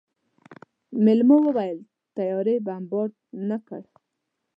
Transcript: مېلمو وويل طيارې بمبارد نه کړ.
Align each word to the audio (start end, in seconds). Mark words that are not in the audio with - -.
مېلمو 1.05 1.37
وويل 1.47 1.79
طيارې 2.17 2.55
بمبارد 2.65 3.15
نه 3.49 3.57
کړ. 3.67 3.81